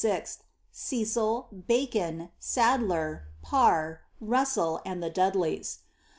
—<>cil, 0.73 1.47
Bacon. 1.67 2.31
Sadler, 2.39 3.27
Parr, 3.43 4.01
Russell, 4.19 4.81
and 4.83 5.03
the 5.03 5.11
Dudleys. 5.11 5.77